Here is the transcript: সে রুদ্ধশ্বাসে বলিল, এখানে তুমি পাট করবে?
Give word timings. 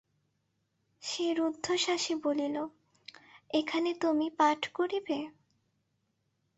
সে 1.03 1.25
রুদ্ধশ্বাসে 1.33 2.13
বলিল, 2.25 2.55
এখানে 3.53 3.89
তুমি 4.03 4.27
পাট 4.39 4.61
করবে? 4.73 5.17